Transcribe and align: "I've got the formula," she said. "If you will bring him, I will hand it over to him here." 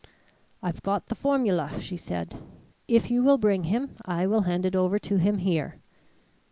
"I've 0.63 0.81
got 0.81 1.09
the 1.09 1.13
formula," 1.13 1.79
she 1.79 1.95
said. 1.95 2.41
"If 2.87 3.11
you 3.11 3.21
will 3.21 3.37
bring 3.37 3.65
him, 3.65 3.97
I 4.03 4.25
will 4.25 4.41
hand 4.49 4.65
it 4.65 4.75
over 4.75 4.97
to 4.97 5.17
him 5.17 5.37
here." 5.37 5.75